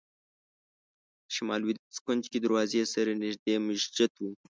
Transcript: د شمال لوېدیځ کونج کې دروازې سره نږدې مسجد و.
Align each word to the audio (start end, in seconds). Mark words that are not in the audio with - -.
د 1.25 1.27
شمال 1.35 1.59
لوېدیځ 1.61 1.97
کونج 2.05 2.23
کې 2.31 2.37
دروازې 2.45 2.81
سره 2.93 3.11
نږدې 3.23 3.55
مسجد 3.67 4.11
و. 4.21 4.23